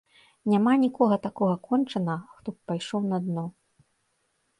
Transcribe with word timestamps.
Няма 0.51 0.71
нікога 0.83 1.15
такога 1.25 1.55
кончанага, 1.67 2.25
хто 2.39 2.49
б 2.55 2.71
пайшоў 2.71 3.05
на 3.11 3.17
дно. 3.27 3.45